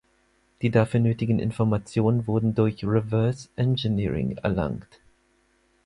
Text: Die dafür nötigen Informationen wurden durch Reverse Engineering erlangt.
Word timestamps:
Die 0.63 0.71
dafür 0.71 0.99
nötigen 0.99 1.37
Informationen 1.37 2.25
wurden 2.25 2.55
durch 2.55 2.83
Reverse 2.83 3.49
Engineering 3.55 4.35
erlangt. 4.37 4.99